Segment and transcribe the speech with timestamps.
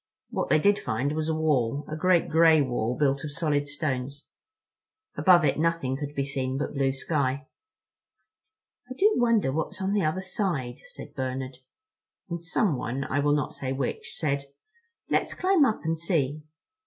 [0.31, 5.59] What they did find was a wall—a great gray wall built of solid stones—above it
[5.59, 7.45] nothing could be seen but blue sky.
[8.89, 11.59] "I do wonder what's on the other side," said Bernard;
[12.31, 14.45] and someone, I will not say which, said:
[15.07, 16.41] "Let's climb up and see."